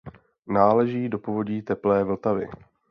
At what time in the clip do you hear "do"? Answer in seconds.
1.09-1.19